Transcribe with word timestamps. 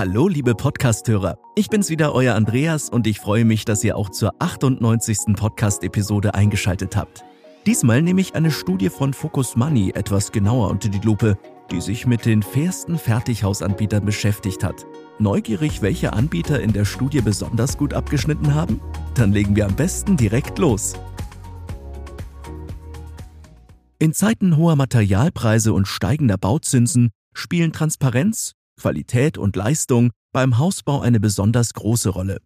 Hallo, 0.00 0.28
liebe 0.28 0.54
Podcasthörer. 0.54 1.38
Ich 1.56 1.68
bin's 1.68 1.90
wieder, 1.90 2.14
euer 2.14 2.34
Andreas, 2.34 2.88
und 2.88 3.06
ich 3.06 3.20
freue 3.20 3.44
mich, 3.44 3.66
dass 3.66 3.84
ihr 3.84 3.98
auch 3.98 4.08
zur 4.08 4.32
98. 4.38 5.36
Podcast-Episode 5.36 6.32
eingeschaltet 6.32 6.96
habt. 6.96 7.22
Diesmal 7.66 8.00
nehme 8.00 8.22
ich 8.22 8.34
eine 8.34 8.50
Studie 8.50 8.88
von 8.88 9.12
Focus 9.12 9.56
Money 9.56 9.90
etwas 9.94 10.32
genauer 10.32 10.70
unter 10.70 10.88
die 10.88 11.00
Lupe, 11.00 11.36
die 11.70 11.82
sich 11.82 12.06
mit 12.06 12.24
den 12.24 12.42
fairsten 12.42 12.96
Fertighausanbietern 12.96 14.02
beschäftigt 14.02 14.64
hat. 14.64 14.86
Neugierig, 15.18 15.82
welche 15.82 16.14
Anbieter 16.14 16.62
in 16.62 16.72
der 16.72 16.86
Studie 16.86 17.20
besonders 17.20 17.76
gut 17.76 17.92
abgeschnitten 17.92 18.54
haben? 18.54 18.80
Dann 19.16 19.32
legen 19.32 19.54
wir 19.54 19.66
am 19.66 19.76
besten 19.76 20.16
direkt 20.16 20.58
los. 20.58 20.94
In 23.98 24.14
Zeiten 24.14 24.56
hoher 24.56 24.76
Materialpreise 24.76 25.74
und 25.74 25.86
steigender 25.86 26.38
Bauzinsen 26.38 27.10
spielen 27.34 27.74
Transparenz, 27.74 28.54
Qualität 28.80 29.36
und 29.36 29.56
Leistung 29.56 30.10
beim 30.32 30.56
Hausbau 30.56 31.00
eine 31.00 31.20
besonders 31.20 31.74
große 31.74 32.08
Rolle. 32.08 32.38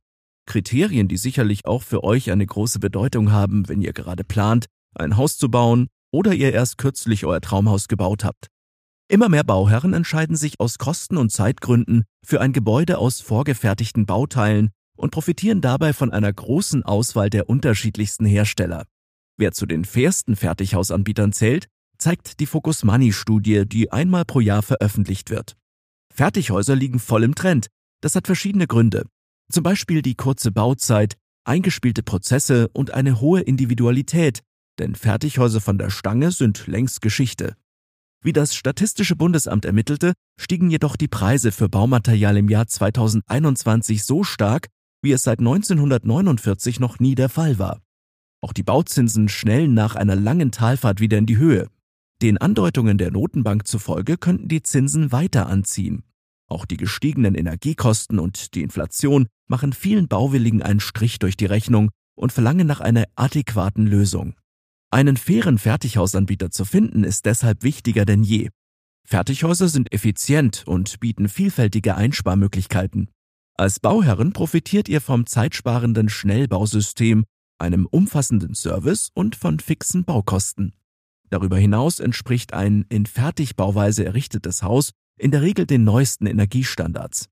Kriterien, 0.47 1.07
die 1.07 1.17
sicherlich 1.17 1.65
auch 1.65 1.83
für 1.83 2.03
euch 2.03 2.31
eine 2.31 2.45
große 2.45 2.81
Bedeutung 2.81 3.31
haben, 3.31 3.69
wenn 3.69 3.81
ihr 3.81 3.93
gerade 3.93 4.25
plant, 4.25 4.67
ein 4.95 5.17
Haus 5.17 5.39
zu 5.39 5.49
bauen 5.49 5.87
oder 6.13 6.35
ihr 6.35 6.53
erst 6.53 6.77
kürzlich 6.77 7.25
euer 7.25 7.41
Traumhaus 7.41 7.89
gebaut 7.89 8.25
habt. 8.25 8.49
Immer 9.09 9.29
mehr 9.29 9.45
Bauherren 9.45 9.93
entscheiden 9.93 10.35
sich 10.35 10.59
aus 10.59 10.79
Kosten- 10.79 11.19
und 11.19 11.31
Zeitgründen 11.31 12.05
für 12.25 12.41
ein 12.41 12.53
Gebäude 12.53 12.99
aus 12.99 13.21
vorgefertigten 13.21 14.07
Bauteilen 14.07 14.71
und 14.97 15.11
profitieren 15.11 15.61
dabei 15.61 15.93
von 15.93 16.13
einer 16.13 16.33
großen 16.33 16.83
Auswahl 16.83 17.31
der 17.31 17.49
unterschiedlichsten 17.49 18.27
Hersteller. 18.27 18.87
Wer 19.37 19.53
zu 19.53 19.67
den 19.67 19.85
fairsten 19.85 20.37
Fertighausanbietern 20.37 21.33
zählt, 21.33 21.67
zeigt 21.99 22.41
die 22.41 22.47
Focus 22.47 22.85
Money 22.85 23.13
Studie, 23.13 23.67
die 23.67 23.93
einmal 23.93 24.25
pro 24.25 24.41
Jahr 24.41 24.63
veröffentlicht 24.63 25.31
wird. 25.31 25.57
Fertighäuser 26.15 26.77
liegen 26.77 27.01
voll 27.01 27.25
im 27.25 27.35
Trend. 27.35 27.67
Das 28.01 28.15
hat 28.15 28.27
verschiedene 28.27 28.69
Gründe. 28.69 29.07
Zum 29.51 29.65
Beispiel 29.65 30.01
die 30.01 30.15
kurze 30.15 30.53
Bauzeit, 30.53 31.17
eingespielte 31.45 32.05
Prozesse 32.05 32.69
und 32.69 32.93
eine 32.93 33.21
hohe 33.21 33.41
Individualität, 33.41 34.41
denn 34.79 34.95
Fertighäuser 34.95 35.61
von 35.61 35.77
der 35.77 35.91
Stange 35.91 36.31
sind 36.31 36.69
längst 36.69 37.03
Geschichte. 37.03 37.57
Wie 38.23 38.33
das 38.33 38.55
Statistische 38.55 39.17
Bundesamt 39.17 39.65
ermittelte, 39.65 40.15
stiegen 40.41 40.71
jedoch 40.71 40.97
die 40.97 41.09
Preise 41.09 41.51
für 41.51 41.69
Baumaterial 41.69 42.37
im 42.37 42.49
Jahr 42.49 42.69
2021 42.69 44.05
so 44.05 44.23
stark, 44.23 44.69
wie 45.03 45.13
es 45.13 45.25
seit 45.25 45.41
1949 45.41 46.79
noch 46.79 47.01
nie 47.01 47.17
der 47.17 47.29
Fall 47.29 47.59
war. 47.59 47.83
Auch 48.41 48.53
die 48.53 48.63
Bauzinsen 48.63 49.29
schnellen 49.29 49.75
nach 49.75 49.97
einer 49.97 50.17
langen 50.17 50.53
Talfahrt 50.53 51.01
wieder 51.01 51.19
in 51.19 51.27
die 51.27 51.39
Höhe. 51.39 51.69
Den 52.25 52.39
Andeutungen 52.39 52.97
der 52.97 53.11
Notenbank 53.11 53.67
zufolge 53.67 54.17
könnten 54.17 54.49
die 54.49 54.63
Zinsen 54.63 55.13
weiter 55.13 55.47
anziehen. 55.47 56.05
Auch 56.49 56.65
die 56.65 56.79
gestiegenen 56.79 57.35
Energiekosten 57.35 58.19
und 58.19 58.55
die 58.55 58.63
Inflation 58.63 59.27
machen 59.47 59.75
vielen 59.75 60.09
Bauwilligen 60.09 60.63
einen 60.63 60.81
Strich 60.81 61.19
durch 61.19 61.37
die 61.37 61.45
Rechnung 61.45 61.91
und 62.15 62.33
verlangen 62.33 62.67
nach 62.67 62.81
einer 62.81 63.05
adäquaten 63.15 63.87
Lösung. 63.87 64.37
Einen 64.91 65.19
fairen 65.19 65.59
Fertighausanbieter 65.59 66.51
zu 66.51 66.65
finden 66.65 67.05
ist 67.05 67.27
deshalb 67.27 67.63
wichtiger 67.63 68.07
denn 68.07 68.23
je. 68.23 68.49
Fertighäuser 69.07 69.69
sind 69.69 69.93
effizient 69.93 70.63
und 70.67 71.01
bieten 71.01 71.29
vielfältige 71.29 71.95
Einsparmöglichkeiten. 71.95 73.11
Als 73.59 73.81
Bauherren 73.81 74.33
profitiert 74.33 74.89
ihr 74.89 75.03
vom 75.03 75.27
zeitsparenden 75.27 76.09
Schnellbausystem, 76.09 77.27
einem 77.59 77.85
umfassenden 77.85 78.55
Service 78.55 79.11
und 79.13 79.37
von 79.37 79.61
fixen 79.61 80.07
Baukosten. 80.07 80.73
Darüber 81.31 81.59
hinaus 81.59 82.01
entspricht 82.01 82.53
ein 82.53 82.85
in 82.89 83.07
Fertigbauweise 83.07 84.05
errichtetes 84.05 84.63
Haus 84.63 84.91
in 85.19 85.31
der 85.31 85.43
Regel 85.43 85.67
den 85.67 85.85
neuesten 85.85 86.27
Energiestandards. 86.27 87.29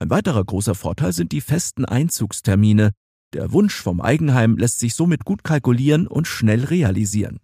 Ein 0.00 0.10
weiterer 0.10 0.44
großer 0.44 0.74
Vorteil 0.74 1.12
sind 1.12 1.32
die 1.32 1.40
festen 1.40 1.84
Einzugstermine. 1.84 2.92
Der 3.32 3.52
Wunsch 3.52 3.74
vom 3.74 4.00
Eigenheim 4.00 4.56
lässt 4.56 4.78
sich 4.78 4.94
somit 4.94 5.24
gut 5.24 5.44
kalkulieren 5.44 6.06
und 6.06 6.26
schnell 6.26 6.64
realisieren. 6.64 7.40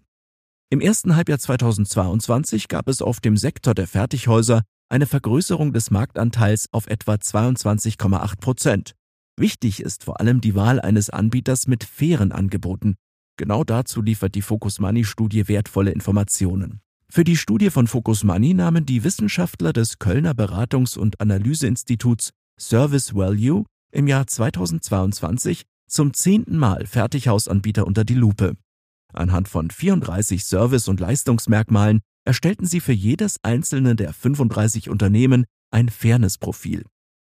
Im 0.70 0.80
ersten 0.80 1.16
Halbjahr 1.16 1.38
2022 1.38 2.68
gab 2.68 2.88
es 2.88 3.02
auf 3.02 3.20
dem 3.20 3.36
Sektor 3.36 3.74
der 3.74 3.88
Fertighäuser 3.88 4.62
eine 4.88 5.06
Vergrößerung 5.06 5.72
des 5.72 5.90
Marktanteils 5.90 6.68
auf 6.72 6.86
etwa 6.86 7.14
22,8 7.14 8.40
Prozent. 8.40 8.94
Wichtig 9.36 9.80
ist 9.80 10.04
vor 10.04 10.20
allem 10.20 10.40
die 10.40 10.54
Wahl 10.54 10.80
eines 10.80 11.10
Anbieters 11.10 11.66
mit 11.66 11.84
fairen 11.84 12.30
Angeboten, 12.30 12.96
Genau 13.40 13.64
dazu 13.64 14.02
liefert 14.02 14.34
die 14.34 14.42
Focus 14.42 14.80
Money 14.80 15.02
Studie 15.02 15.48
wertvolle 15.48 15.92
Informationen. 15.92 16.82
Für 17.08 17.24
die 17.24 17.38
Studie 17.38 17.70
von 17.70 17.86
Focus 17.86 18.22
Money 18.22 18.52
nahmen 18.52 18.84
die 18.84 19.02
Wissenschaftler 19.02 19.72
des 19.72 19.98
Kölner 19.98 20.32
Beratungs- 20.32 20.98
und 20.98 21.22
Analyseinstituts 21.22 22.32
Service 22.60 23.14
Value 23.14 23.64
im 23.92 24.08
Jahr 24.08 24.26
2022 24.26 25.62
zum 25.88 26.12
zehnten 26.12 26.58
Mal 26.58 26.84
Fertighausanbieter 26.84 27.86
unter 27.86 28.04
die 28.04 28.12
Lupe. 28.12 28.58
Anhand 29.14 29.48
von 29.48 29.70
34 29.70 30.44
Service- 30.44 30.88
und 30.88 31.00
Leistungsmerkmalen 31.00 32.00
erstellten 32.26 32.66
sie 32.66 32.80
für 32.80 32.92
jedes 32.92 33.42
einzelne 33.42 33.96
der 33.96 34.12
35 34.12 34.90
Unternehmen 34.90 35.46
ein 35.70 35.88
Fairness-Profil. 35.88 36.84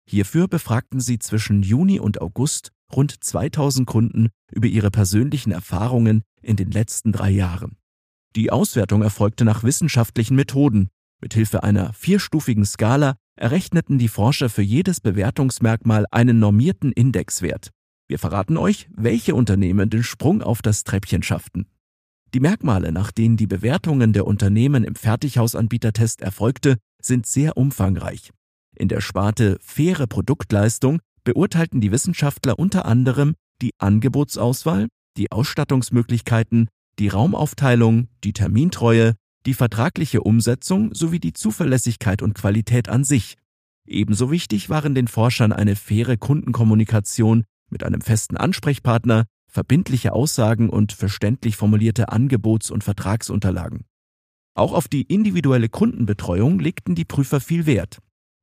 Hierfür 0.08 0.48
befragten 0.48 1.00
sie 1.00 1.18
zwischen 1.18 1.62
Juni 1.62 2.00
und 2.00 2.22
August 2.22 2.72
rund 2.94 3.22
2000 3.22 3.86
Kunden 3.86 4.28
über 4.50 4.66
ihre 4.66 4.90
persönlichen 4.90 5.52
Erfahrungen 5.52 6.22
in 6.42 6.56
den 6.56 6.70
letzten 6.70 7.12
drei 7.12 7.30
Jahren. 7.30 7.76
Die 8.36 8.50
Auswertung 8.50 9.02
erfolgte 9.02 9.44
nach 9.44 9.62
wissenschaftlichen 9.62 10.36
Methoden. 10.36 10.90
Mithilfe 11.20 11.62
einer 11.62 11.92
vierstufigen 11.92 12.64
Skala 12.64 13.16
errechneten 13.36 13.98
die 13.98 14.08
Forscher 14.08 14.48
für 14.48 14.62
jedes 14.62 15.00
Bewertungsmerkmal 15.00 16.06
einen 16.10 16.38
normierten 16.38 16.92
Indexwert. 16.92 17.70
Wir 18.08 18.18
verraten 18.18 18.56
euch, 18.56 18.88
welche 18.94 19.34
Unternehmen 19.34 19.90
den 19.90 20.02
Sprung 20.02 20.42
auf 20.42 20.62
das 20.62 20.84
Treppchen 20.84 21.22
schafften. 21.22 21.66
Die 22.34 22.40
Merkmale, 22.40 22.92
nach 22.92 23.10
denen 23.10 23.36
die 23.36 23.46
Bewertungen 23.46 24.12
der 24.12 24.26
Unternehmen 24.26 24.84
im 24.84 24.94
Fertighausanbietertest 24.94 26.20
erfolgte, 26.20 26.76
sind 27.00 27.26
sehr 27.26 27.56
umfangreich. 27.56 28.32
In 28.76 28.88
der 28.88 29.00
Sparte 29.00 29.58
faire 29.60 30.06
Produktleistung 30.06 31.00
beurteilten 31.24 31.80
die 31.80 31.92
Wissenschaftler 31.92 32.58
unter 32.58 32.84
anderem 32.84 33.34
die 33.60 33.72
Angebotsauswahl, 33.78 34.88
die 35.16 35.32
Ausstattungsmöglichkeiten, 35.32 36.68
die 36.98 37.08
Raumaufteilung, 37.08 38.08
die 38.24 38.32
Termintreue, 38.32 39.14
die 39.46 39.54
vertragliche 39.54 40.20
Umsetzung 40.22 40.94
sowie 40.94 41.20
die 41.20 41.32
Zuverlässigkeit 41.32 42.22
und 42.22 42.34
Qualität 42.34 42.88
an 42.88 43.04
sich. 43.04 43.36
Ebenso 43.86 44.30
wichtig 44.30 44.68
waren 44.68 44.94
den 44.94 45.08
Forschern 45.08 45.52
eine 45.52 45.76
faire 45.76 46.16
Kundenkommunikation 46.16 47.44
mit 47.70 47.84
einem 47.84 48.00
festen 48.00 48.36
Ansprechpartner, 48.36 49.24
verbindliche 49.50 50.12
Aussagen 50.12 50.68
und 50.68 50.92
verständlich 50.92 51.56
formulierte 51.56 52.10
Angebots- 52.10 52.70
und 52.70 52.84
Vertragsunterlagen. 52.84 53.84
Auch 54.54 54.72
auf 54.72 54.88
die 54.88 55.02
individuelle 55.02 55.68
Kundenbetreuung 55.68 56.58
legten 56.58 56.94
die 56.94 57.04
Prüfer 57.04 57.40
viel 57.40 57.64
Wert. 57.64 57.98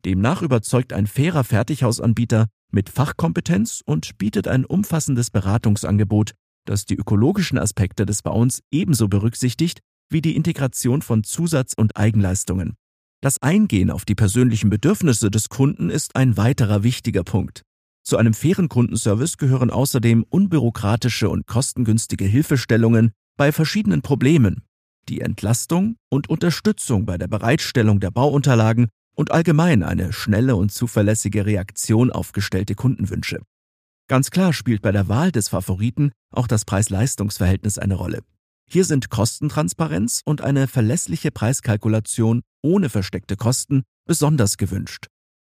Demnach 0.05 0.41
überzeugt 0.41 0.93
ein 0.93 1.07
fairer 1.07 1.43
Fertighausanbieter 1.43 2.47
mit 2.71 2.89
Fachkompetenz 2.89 3.81
und 3.85 4.17
bietet 4.17 4.47
ein 4.47 4.65
umfassendes 4.65 5.31
Beratungsangebot, 5.31 6.33
das 6.65 6.85
die 6.85 6.95
ökologischen 6.95 7.57
Aspekte 7.57 8.05
des 8.05 8.21
Bauens 8.21 8.61
ebenso 8.71 9.07
berücksichtigt 9.07 9.79
wie 10.09 10.21
die 10.21 10.35
Integration 10.35 11.01
von 11.01 11.23
Zusatz- 11.23 11.73
und 11.75 11.97
Eigenleistungen. 11.97 12.73
Das 13.21 13.41
Eingehen 13.41 13.89
auf 13.89 14.05
die 14.05 14.15
persönlichen 14.15 14.69
Bedürfnisse 14.69 15.31
des 15.31 15.49
Kunden 15.49 15.89
ist 15.89 16.15
ein 16.15 16.37
weiterer 16.37 16.83
wichtiger 16.83 17.23
Punkt. 17.23 17.63
Zu 18.03 18.17
einem 18.17 18.35
fairen 18.35 18.69
Kundenservice 18.69 19.37
gehören 19.37 19.71
außerdem 19.71 20.23
unbürokratische 20.29 21.27
und 21.27 21.47
kostengünstige 21.47 22.25
Hilfestellungen 22.25 23.11
bei 23.35 23.51
verschiedenen 23.51 24.03
Problemen, 24.03 24.61
die 25.09 25.21
Entlastung 25.21 25.95
und 26.09 26.29
Unterstützung 26.29 27.05
bei 27.05 27.17
der 27.17 27.27
Bereitstellung 27.27 27.99
der 27.99 28.11
Bauunterlagen 28.11 28.89
und 29.15 29.31
allgemein 29.31 29.83
eine 29.83 30.13
schnelle 30.13 30.55
und 30.55 30.71
zuverlässige 30.71 31.45
Reaktion 31.45 32.11
auf 32.11 32.31
gestellte 32.31 32.75
Kundenwünsche. 32.75 33.39
Ganz 34.07 34.29
klar 34.29 34.53
spielt 34.53 34.81
bei 34.81 34.91
der 34.91 35.07
Wahl 35.07 35.31
des 35.31 35.49
Favoriten 35.49 36.11
auch 36.31 36.47
das 36.47 36.63
Preis-Leistungs-Verhältnis 36.65 37.79
eine 37.79 37.95
Rolle. 37.95 38.21
Hier 38.69 38.85
sind 38.85 39.09
Kostentransparenz 39.09 40.21
und 40.25 40.41
eine 40.41 40.67
verlässliche 40.67 41.31
Preiskalkulation 41.31 42.41
ohne 42.61 42.89
versteckte 42.89 43.35
Kosten 43.35 43.83
besonders 44.05 44.57
gewünscht. 44.57 45.07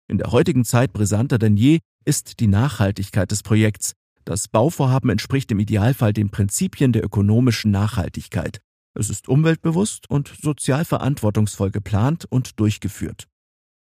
In 0.07 0.17
der 0.17 0.31
heutigen 0.31 0.65
Zeit 0.65 0.93
brisanter 0.93 1.37
denn 1.37 1.57
je 1.57 1.79
ist 2.05 2.39
die 2.39 2.47
Nachhaltigkeit 2.47 3.31
des 3.31 3.41
Projekts. 3.41 3.93
Das 4.23 4.47
Bauvorhaben 4.47 5.09
entspricht 5.09 5.51
im 5.51 5.59
Idealfall 5.59 6.13
den 6.13 6.29
Prinzipien 6.29 6.91
der 6.91 7.03
ökonomischen 7.03 7.71
Nachhaltigkeit. 7.71 8.59
Es 8.93 9.09
ist 9.09 9.27
umweltbewusst 9.27 10.09
und 10.09 10.33
sozial 10.41 10.85
verantwortungsvoll 10.85 11.71
geplant 11.71 12.25
und 12.29 12.59
durchgeführt. 12.59 13.27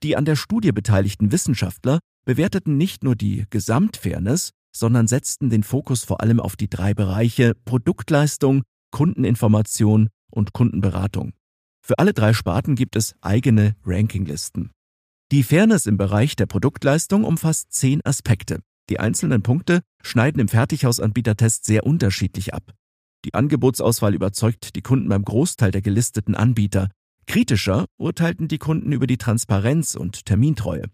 Die 0.03 0.15
an 0.15 0.25
der 0.25 0.35
Studie 0.35 0.71
beteiligten 0.71 1.31
Wissenschaftler 1.31 1.99
bewerteten 2.25 2.77
nicht 2.77 3.03
nur 3.03 3.15
die 3.15 3.45
Gesamtfairness, 3.49 4.51
sondern 4.75 5.07
setzten 5.07 5.49
den 5.49 5.63
Fokus 5.63 6.03
vor 6.03 6.21
allem 6.21 6.39
auf 6.39 6.55
die 6.55 6.69
drei 6.69 6.93
Bereiche 6.93 7.55
Produktleistung, 7.65 8.63
Kundeninformation 8.91 10.09
und 10.29 10.53
Kundenberatung. 10.53 11.33
Für 11.81 11.99
alle 11.99 12.13
drei 12.13 12.33
Sparten 12.33 12.75
gibt 12.75 12.95
es 12.95 13.15
eigene 13.21 13.75
Rankinglisten. 13.85 14.71
Die 15.31 15.43
Fairness 15.43 15.85
im 15.85 15.97
Bereich 15.97 16.35
der 16.35 16.45
Produktleistung 16.45 17.23
umfasst 17.23 17.73
zehn 17.73 18.05
Aspekte. 18.05 18.59
Die 18.89 18.99
einzelnen 18.99 19.41
Punkte 19.41 19.81
schneiden 20.01 20.39
im 20.39 20.47
Fertighausanbietertest 20.47 21.65
sehr 21.65 21.85
unterschiedlich 21.85 22.53
ab. 22.53 22.73
Die 23.25 23.33
Angebotsauswahl 23.33 24.13
überzeugt 24.13 24.75
die 24.75 24.81
Kunden 24.81 25.09
beim 25.09 25.25
Großteil 25.25 25.71
der 25.71 25.81
gelisteten 25.81 26.35
Anbieter. 26.35 26.89
Kritischer 27.27 27.85
urteilten 27.97 28.47
die 28.47 28.57
Kunden 28.57 28.91
über 28.93 29.05
die 29.05 29.17
Transparenz 29.17 29.95
und 29.95 30.25
Termintreue. 30.25 30.85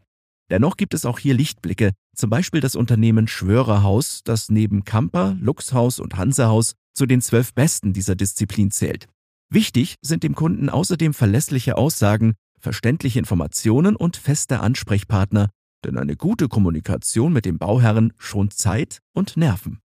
Dennoch 0.49 0.77
gibt 0.77 0.93
es 0.93 1.05
auch 1.05 1.19
hier 1.19 1.35
Lichtblicke, 1.35 1.91
zum 2.15 2.29
Beispiel 2.29 2.59
das 2.59 2.75
Unternehmen 2.75 3.27
Schwörerhaus, 3.27 4.21
das 4.23 4.49
neben 4.49 4.83
Kamper, 4.83 5.37
Luxhaus 5.39 5.99
und 5.99 6.17
Hansehaus 6.17 6.73
zu 6.93 7.05
den 7.05 7.21
zwölf 7.21 7.53
Besten 7.53 7.93
dieser 7.93 8.15
Disziplin 8.15 8.71
zählt. 8.71 9.07
Wichtig 9.49 9.95
sind 10.01 10.23
dem 10.23 10.35
Kunden 10.35 10.69
außerdem 10.69 11.13
verlässliche 11.13 11.77
Aussagen, 11.77 12.33
verständliche 12.59 13.19
Informationen 13.19 13.95
und 13.95 14.17
feste 14.17 14.59
Ansprechpartner, 14.59 15.49
denn 15.85 15.97
eine 15.97 16.15
gute 16.15 16.47
Kommunikation 16.47 17.33
mit 17.33 17.45
dem 17.45 17.57
Bauherren 17.57 18.13
schont 18.17 18.53
Zeit 18.53 18.99
und 19.13 19.37
Nerven. 19.37 19.79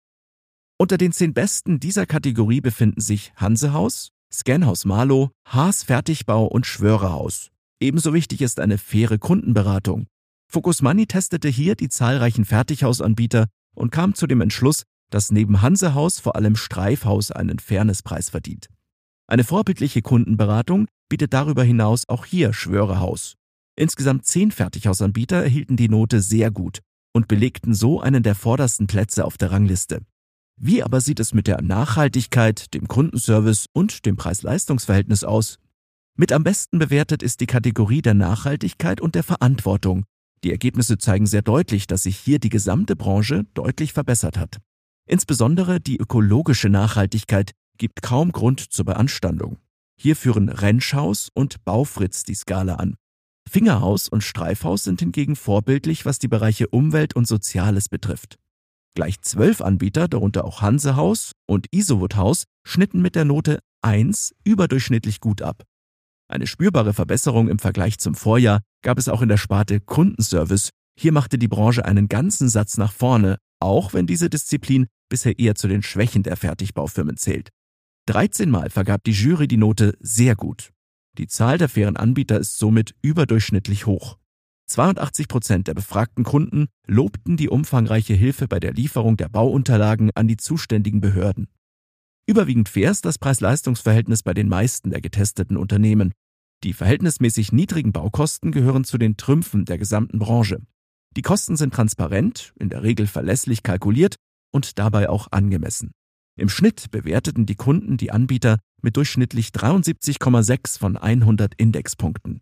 Unter 0.78 0.98
den 0.98 1.12
zehn 1.12 1.32
Besten 1.32 1.80
dieser 1.80 2.06
Kategorie 2.06 2.60
befinden 2.60 3.00
sich 3.00 3.32
Hansehaus, 3.36 4.10
Scanhaus 4.32 4.84
Marlow, 4.84 5.30
Haas 5.46 5.82
Fertigbau 5.82 6.46
und 6.46 6.66
Schwörerhaus. 6.66 7.50
Ebenso 7.80 8.12
wichtig 8.12 8.42
ist 8.42 8.60
eine 8.60 8.78
faire 8.78 9.18
Kundenberatung. 9.18 10.06
Focus 10.50 10.82
Money 10.82 11.06
testete 11.06 11.48
hier 11.48 11.74
die 11.74 11.88
zahlreichen 11.88 12.44
Fertighausanbieter 12.44 13.46
und 13.74 13.90
kam 13.90 14.14
zu 14.14 14.26
dem 14.26 14.40
Entschluss, 14.40 14.84
dass 15.10 15.30
neben 15.30 15.62
Hansehaus 15.62 16.20
vor 16.20 16.36
allem 16.36 16.56
Streifhaus 16.56 17.30
einen 17.30 17.58
Fairnesspreis 17.58 18.30
verdient. 18.30 18.68
Eine 19.26 19.44
vorbildliche 19.44 20.02
Kundenberatung 20.02 20.86
bietet 21.08 21.32
darüber 21.32 21.64
hinaus 21.64 22.08
auch 22.08 22.24
hier 22.24 22.52
Schwörerhaus. 22.52 23.34
Insgesamt 23.76 24.26
zehn 24.26 24.50
Fertighausanbieter 24.50 25.42
erhielten 25.42 25.76
die 25.76 25.88
Note 25.88 26.20
sehr 26.20 26.50
gut 26.50 26.80
und 27.12 27.28
belegten 27.28 27.74
so 27.74 28.00
einen 28.00 28.22
der 28.22 28.34
vordersten 28.34 28.86
Plätze 28.86 29.24
auf 29.24 29.36
der 29.36 29.50
Rangliste. 29.50 30.00
Wie 30.58 30.82
aber 30.82 31.02
sieht 31.02 31.20
es 31.20 31.34
mit 31.34 31.46
der 31.46 31.60
Nachhaltigkeit, 31.60 32.72
dem 32.72 32.88
Kundenservice 32.88 33.66
und 33.72 34.06
dem 34.06 34.16
Preis-Leistungs-Verhältnis 34.16 35.22
aus? 35.22 35.58
Mit 36.16 36.32
am 36.32 36.44
besten 36.44 36.78
bewertet 36.78 37.22
ist 37.22 37.40
die 37.40 37.46
Kategorie 37.46 38.00
der 38.00 38.14
Nachhaltigkeit 38.14 39.02
und 39.02 39.14
der 39.14 39.22
Verantwortung. 39.22 40.04
Die 40.44 40.50
Ergebnisse 40.50 40.96
zeigen 40.96 41.26
sehr 41.26 41.42
deutlich, 41.42 41.86
dass 41.86 42.04
sich 42.04 42.16
hier 42.16 42.38
die 42.38 42.48
gesamte 42.48 42.96
Branche 42.96 43.44
deutlich 43.52 43.92
verbessert 43.92 44.38
hat. 44.38 44.56
Insbesondere 45.06 45.78
die 45.78 45.98
ökologische 45.98 46.70
Nachhaltigkeit 46.70 47.52
gibt 47.76 48.00
kaum 48.00 48.32
Grund 48.32 48.60
zur 48.60 48.86
Beanstandung. 48.86 49.58
Hier 49.98 50.16
führen 50.16 50.48
Rentschhaus 50.48 51.28
und 51.34 51.64
Baufritz 51.64 52.24
die 52.24 52.34
Skala 52.34 52.76
an. 52.76 52.96
Fingerhaus 53.48 54.08
und 54.08 54.22
Streifhaus 54.22 54.84
sind 54.84 55.00
hingegen 55.00 55.36
vorbildlich, 55.36 56.06
was 56.06 56.18
die 56.18 56.28
Bereiche 56.28 56.68
Umwelt 56.68 57.14
und 57.14 57.28
Soziales 57.28 57.88
betrifft. 57.90 58.38
Gleich 58.96 59.20
zwölf 59.20 59.60
Anbieter, 59.60 60.08
darunter 60.08 60.46
auch 60.46 60.62
Hansehaus 60.62 61.32
und 61.46 61.66
Isowood 61.70 62.16
Haus, 62.16 62.44
schnitten 62.66 63.02
mit 63.02 63.14
der 63.14 63.26
Note 63.26 63.60
1 63.82 64.34
überdurchschnittlich 64.42 65.20
gut 65.20 65.42
ab. 65.42 65.64
Eine 66.28 66.46
spürbare 66.46 66.94
Verbesserung 66.94 67.48
im 67.48 67.58
Vergleich 67.58 67.98
zum 67.98 68.14
Vorjahr 68.14 68.62
gab 68.82 68.96
es 68.96 69.10
auch 69.10 69.20
in 69.20 69.28
der 69.28 69.36
Sparte 69.36 69.80
Kundenservice. 69.80 70.70
Hier 70.98 71.12
machte 71.12 71.36
die 71.36 71.46
Branche 71.46 71.84
einen 71.84 72.08
ganzen 72.08 72.48
Satz 72.48 72.78
nach 72.78 72.90
vorne, 72.90 73.36
auch 73.60 73.92
wenn 73.92 74.06
diese 74.06 74.30
Disziplin 74.30 74.86
bisher 75.10 75.38
eher 75.38 75.56
zu 75.56 75.68
den 75.68 75.82
Schwächen 75.82 76.22
der 76.22 76.38
Fertigbaufirmen 76.38 77.18
zählt. 77.18 77.50
13 78.06 78.48
Mal 78.48 78.70
vergab 78.70 79.04
die 79.04 79.12
Jury 79.12 79.46
die 79.46 79.58
Note 79.58 79.94
sehr 80.00 80.36
gut. 80.36 80.72
Die 81.18 81.26
Zahl 81.26 81.58
der 81.58 81.68
fairen 81.68 81.98
Anbieter 81.98 82.38
ist 82.38 82.56
somit 82.56 82.94
überdurchschnittlich 83.02 83.84
hoch. 83.84 84.16
82 84.66 85.28
Prozent 85.28 85.68
der 85.68 85.74
befragten 85.74 86.24
Kunden 86.24 86.66
lobten 86.86 87.36
die 87.36 87.48
umfangreiche 87.48 88.14
Hilfe 88.14 88.48
bei 88.48 88.58
der 88.58 88.72
Lieferung 88.72 89.16
der 89.16 89.28
Bauunterlagen 89.28 90.10
an 90.14 90.26
die 90.26 90.36
zuständigen 90.36 91.00
Behörden. 91.00 91.48
Überwiegend 92.26 92.68
fair 92.68 92.90
ist 92.90 93.04
das 93.04 93.18
Preis-Leistungs-Verhältnis 93.18 94.24
bei 94.24 94.34
den 94.34 94.48
meisten 94.48 94.90
der 94.90 95.00
getesteten 95.00 95.56
Unternehmen. 95.56 96.12
Die 96.64 96.72
verhältnismäßig 96.72 97.52
niedrigen 97.52 97.92
Baukosten 97.92 98.50
gehören 98.50 98.82
zu 98.82 98.98
den 98.98 99.16
Trümpfen 99.16 99.64
der 99.64 99.78
gesamten 99.78 100.18
Branche. 100.18 100.60
Die 101.16 101.22
Kosten 101.22 101.56
sind 101.56 101.72
transparent, 101.72 102.52
in 102.58 102.68
der 102.68 102.82
Regel 102.82 103.06
verlässlich 103.06 103.62
kalkuliert 103.62 104.16
und 104.52 104.78
dabei 104.78 105.08
auch 105.08 105.28
angemessen. 105.30 105.92
Im 106.38 106.48
Schnitt 106.48 106.90
bewerteten 106.90 107.46
die 107.46 107.54
Kunden 107.54 107.96
die 107.96 108.10
Anbieter 108.10 108.58
mit 108.82 108.96
durchschnittlich 108.96 109.48
73,6 109.50 110.78
von 110.78 110.96
100 110.96 111.54
Indexpunkten. 111.54 112.40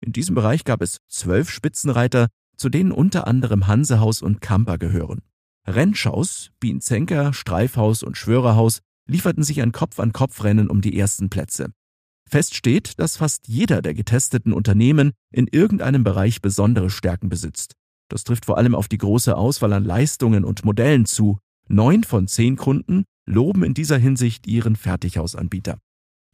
In 0.00 0.12
diesem 0.12 0.34
Bereich 0.34 0.64
gab 0.64 0.82
es 0.82 0.98
zwölf 1.08 1.50
Spitzenreiter, 1.50 2.28
zu 2.56 2.68
denen 2.68 2.92
unter 2.92 3.26
anderem 3.26 3.66
Hansehaus 3.66 4.22
und 4.22 4.40
Kamper 4.40 4.78
gehören. 4.78 5.22
Rennschaus, 5.66 6.50
Bienzenker, 6.60 7.32
Streifhaus 7.32 8.02
und 8.02 8.16
Schwörerhaus 8.16 8.80
lieferten 9.08 9.42
sich 9.42 9.62
ein 9.62 9.72
Kopf-an-Kopf-Rennen 9.72 10.68
um 10.70 10.80
die 10.80 10.98
ersten 10.98 11.28
Plätze. 11.28 11.70
Fest 12.28 12.54
steht, 12.54 12.98
dass 12.98 13.16
fast 13.16 13.46
jeder 13.46 13.82
der 13.82 13.94
getesteten 13.94 14.52
Unternehmen 14.52 15.12
in 15.32 15.46
irgendeinem 15.46 16.02
Bereich 16.02 16.40
besondere 16.40 16.90
Stärken 16.90 17.28
besitzt. 17.28 17.74
Das 18.08 18.24
trifft 18.24 18.46
vor 18.46 18.58
allem 18.58 18.74
auf 18.74 18.88
die 18.88 18.98
große 18.98 19.36
Auswahl 19.36 19.72
an 19.72 19.84
Leistungen 19.84 20.44
und 20.44 20.64
Modellen 20.64 21.06
zu. 21.06 21.38
Neun 21.68 22.04
von 22.04 22.28
zehn 22.28 22.56
Kunden 22.56 23.04
loben 23.26 23.64
in 23.64 23.74
dieser 23.74 23.98
Hinsicht 23.98 24.46
ihren 24.46 24.76
Fertighausanbieter. 24.76 25.78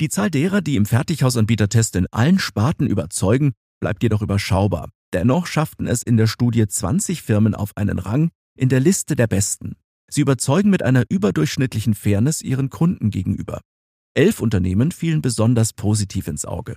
Die 0.00 0.08
Zahl 0.08 0.30
derer, 0.30 0.60
die 0.60 0.76
im 0.76 0.86
Fertighausanbietertest 0.86 1.96
in 1.96 2.06
allen 2.10 2.38
Sparten 2.38 2.86
überzeugen, 2.86 3.52
bleibt 3.80 4.02
jedoch 4.02 4.22
überschaubar. 4.22 4.88
Dennoch 5.12 5.46
schafften 5.46 5.86
es 5.86 6.02
in 6.02 6.16
der 6.16 6.26
Studie 6.26 6.66
20 6.66 7.22
Firmen 7.22 7.54
auf 7.54 7.76
einen 7.76 7.98
Rang 7.98 8.30
in 8.56 8.68
der 8.68 8.80
Liste 8.80 9.16
der 9.16 9.26
Besten. 9.26 9.76
Sie 10.10 10.20
überzeugen 10.20 10.70
mit 10.70 10.82
einer 10.82 11.04
überdurchschnittlichen 11.08 11.94
Fairness 11.94 12.42
ihren 12.42 12.70
Kunden 12.70 13.10
gegenüber. 13.10 13.60
Elf 14.14 14.40
Unternehmen 14.40 14.92
fielen 14.92 15.22
besonders 15.22 15.72
positiv 15.72 16.28
ins 16.28 16.44
Auge. 16.44 16.76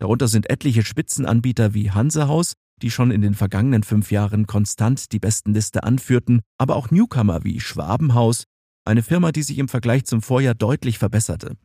Darunter 0.00 0.28
sind 0.28 0.48
etliche 0.48 0.84
Spitzenanbieter 0.84 1.74
wie 1.74 1.90
Hansehaus, 1.90 2.52
die 2.82 2.90
schon 2.90 3.10
in 3.10 3.20
den 3.20 3.34
vergangenen 3.34 3.82
fünf 3.82 4.12
Jahren 4.12 4.46
konstant 4.46 5.10
die 5.12 5.18
Bestenliste 5.18 5.82
anführten, 5.82 6.40
aber 6.56 6.76
auch 6.76 6.90
Newcomer 6.90 7.42
wie 7.42 7.58
Schwabenhaus, 7.60 8.44
eine 8.84 9.02
Firma, 9.02 9.32
die 9.32 9.42
sich 9.42 9.58
im 9.58 9.68
Vergleich 9.68 10.04
zum 10.04 10.22
Vorjahr 10.22 10.54
deutlich 10.54 10.98
verbesserte. 10.98 11.56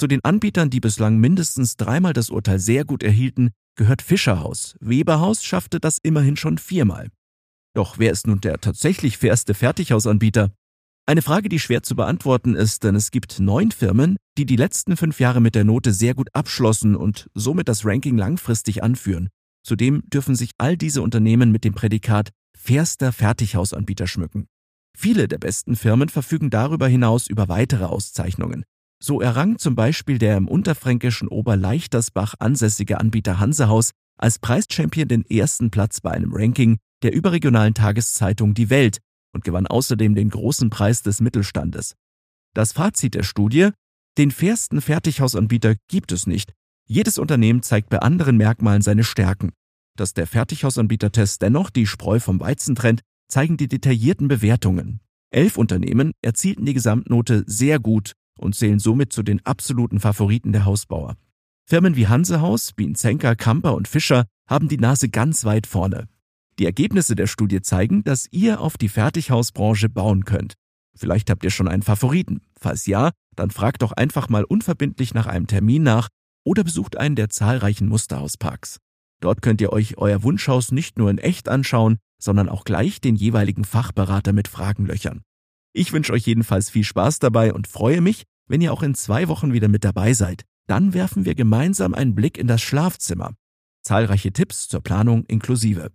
Zu 0.00 0.06
den 0.06 0.24
Anbietern, 0.24 0.70
die 0.70 0.80
bislang 0.80 1.18
mindestens 1.18 1.76
dreimal 1.76 2.14
das 2.14 2.30
Urteil 2.30 2.58
sehr 2.58 2.86
gut 2.86 3.02
erhielten, 3.02 3.50
gehört 3.76 4.00
Fischerhaus. 4.00 4.74
Weberhaus 4.80 5.44
schaffte 5.44 5.78
das 5.78 5.98
immerhin 6.02 6.38
schon 6.38 6.56
viermal. 6.56 7.10
Doch 7.74 7.98
wer 7.98 8.10
ist 8.10 8.26
nun 8.26 8.40
der 8.40 8.62
tatsächlich 8.62 9.18
fairste 9.18 9.52
Fertighausanbieter? 9.52 10.52
Eine 11.04 11.20
Frage, 11.20 11.50
die 11.50 11.58
schwer 11.58 11.82
zu 11.82 11.96
beantworten 11.96 12.54
ist, 12.54 12.82
denn 12.82 12.94
es 12.94 13.10
gibt 13.10 13.40
neun 13.40 13.72
Firmen, 13.72 14.16
die 14.38 14.46
die 14.46 14.56
letzten 14.56 14.96
fünf 14.96 15.20
Jahre 15.20 15.42
mit 15.42 15.54
der 15.54 15.64
Note 15.64 15.92
sehr 15.92 16.14
gut 16.14 16.34
abschlossen 16.34 16.96
und 16.96 17.28
somit 17.34 17.68
das 17.68 17.84
Ranking 17.84 18.16
langfristig 18.16 18.82
anführen. 18.82 19.28
Zudem 19.62 20.00
dürfen 20.08 20.34
sich 20.34 20.52
all 20.56 20.78
diese 20.78 21.02
Unternehmen 21.02 21.52
mit 21.52 21.62
dem 21.62 21.74
Prädikat 21.74 22.30
fairster 22.56 23.12
Fertighausanbieter 23.12 24.06
schmücken. 24.06 24.46
Viele 24.96 25.28
der 25.28 25.36
besten 25.36 25.76
Firmen 25.76 26.08
verfügen 26.08 26.48
darüber 26.48 26.88
hinaus 26.88 27.26
über 27.26 27.48
weitere 27.48 27.84
Auszeichnungen. 27.84 28.64
So 29.02 29.20
errang 29.20 29.58
zum 29.58 29.74
Beispiel 29.74 30.18
der 30.18 30.36
im 30.36 30.46
unterfränkischen 30.46 31.28
Oberleichtersbach 31.28 32.34
ansässige 32.38 33.00
Anbieter 33.00 33.40
Hansehaus 33.40 33.92
als 34.18 34.38
Preischampion 34.38 35.08
den 35.08 35.24
ersten 35.24 35.70
Platz 35.70 36.02
bei 36.02 36.10
einem 36.10 36.34
Ranking 36.34 36.76
der 37.02 37.14
überregionalen 37.14 37.72
Tageszeitung 37.72 38.52
Die 38.52 38.68
Welt 38.68 38.98
und 39.32 39.44
gewann 39.44 39.66
außerdem 39.66 40.14
den 40.14 40.28
großen 40.28 40.68
Preis 40.68 41.02
des 41.02 41.22
Mittelstandes. 41.22 41.94
Das 42.54 42.72
Fazit 42.72 43.14
der 43.14 43.22
Studie, 43.22 43.70
den 44.18 44.30
fairsten 44.30 44.82
Fertighausanbieter 44.82 45.76
gibt 45.88 46.12
es 46.12 46.26
nicht. 46.26 46.52
Jedes 46.86 47.16
Unternehmen 47.16 47.62
zeigt 47.62 47.88
bei 47.88 48.00
anderen 48.00 48.36
Merkmalen 48.36 48.82
seine 48.82 49.04
Stärken. 49.04 49.52
Dass 49.96 50.12
der 50.12 50.26
Fertighausanbietertest 50.26 51.40
dennoch 51.40 51.70
die 51.70 51.86
Spreu 51.86 52.20
vom 52.20 52.40
Weizen 52.40 52.74
trennt, 52.74 53.00
zeigen 53.28 53.56
die 53.56 53.68
detaillierten 53.68 54.28
Bewertungen. 54.28 55.00
Elf 55.30 55.56
Unternehmen 55.56 56.12
erzielten 56.20 56.66
die 56.66 56.74
Gesamtnote 56.74 57.44
sehr 57.46 57.78
gut 57.78 58.14
und 58.38 58.54
zählen 58.54 58.78
somit 58.78 59.12
zu 59.12 59.22
den 59.22 59.44
absoluten 59.44 60.00
Favoriten 60.00 60.52
der 60.52 60.64
Hausbauer. 60.64 61.16
Firmen 61.66 61.96
wie 61.96 62.08
Hansehaus, 62.08 62.72
Bienzenker, 62.72 63.36
Kamper 63.36 63.74
und 63.74 63.86
Fischer 63.86 64.24
haben 64.48 64.68
die 64.68 64.78
Nase 64.78 65.08
ganz 65.08 65.44
weit 65.44 65.66
vorne. 65.66 66.08
Die 66.58 66.66
Ergebnisse 66.66 67.14
der 67.14 67.26
Studie 67.26 67.62
zeigen, 67.62 68.02
dass 68.04 68.26
ihr 68.30 68.60
auf 68.60 68.76
die 68.76 68.88
Fertighausbranche 68.88 69.88
bauen 69.88 70.24
könnt. 70.24 70.54
Vielleicht 70.96 71.30
habt 71.30 71.44
ihr 71.44 71.50
schon 71.50 71.68
einen 71.68 71.82
Favoriten. 71.82 72.42
Falls 72.58 72.86
ja, 72.86 73.12
dann 73.36 73.50
fragt 73.50 73.82
doch 73.82 73.92
einfach 73.92 74.28
mal 74.28 74.44
unverbindlich 74.44 75.14
nach 75.14 75.26
einem 75.26 75.46
Termin 75.46 75.82
nach 75.82 76.08
oder 76.44 76.64
besucht 76.64 76.96
einen 76.96 77.16
der 77.16 77.30
zahlreichen 77.30 77.88
Musterhausparks. 77.88 78.78
Dort 79.20 79.40
könnt 79.40 79.60
ihr 79.60 79.72
euch 79.72 79.98
euer 79.98 80.22
Wunschhaus 80.22 80.72
nicht 80.72 80.98
nur 80.98 81.10
in 81.10 81.18
echt 81.18 81.48
anschauen, 81.48 81.98
sondern 82.20 82.48
auch 82.48 82.64
gleich 82.64 83.00
den 83.00 83.16
jeweiligen 83.16 83.64
Fachberater 83.64 84.32
mit 84.32 84.48
Fragen 84.48 84.86
löchern. 84.86 85.22
Ich 85.72 85.92
wünsche 85.92 86.12
euch 86.12 86.26
jedenfalls 86.26 86.70
viel 86.70 86.84
Spaß 86.84 87.20
dabei 87.20 87.52
und 87.52 87.68
freue 87.68 88.00
mich, 88.00 88.24
wenn 88.48 88.60
ihr 88.60 88.72
auch 88.72 88.82
in 88.82 88.94
zwei 88.94 89.28
Wochen 89.28 89.52
wieder 89.52 89.68
mit 89.68 89.84
dabei 89.84 90.14
seid. 90.14 90.44
Dann 90.66 90.94
werfen 90.94 91.24
wir 91.24 91.34
gemeinsam 91.34 91.94
einen 91.94 92.14
Blick 92.14 92.38
in 92.38 92.46
das 92.46 92.60
Schlafzimmer. 92.60 93.34
Zahlreiche 93.82 94.32
Tipps 94.32 94.68
zur 94.68 94.82
Planung 94.82 95.24
inklusive. 95.26 95.90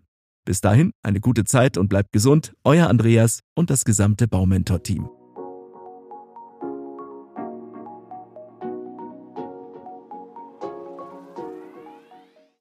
Bis 0.45 0.61
dahin 0.61 0.91
eine 1.01 1.19
gute 1.19 1.43
Zeit 1.43 1.77
und 1.77 1.89
bleibt 1.89 2.11
gesund, 2.11 2.53
euer 2.63 2.87
Andreas 2.87 3.39
und 3.55 3.69
das 3.69 3.83
gesamte 3.83 4.27
Baumentor-Team. 4.27 5.09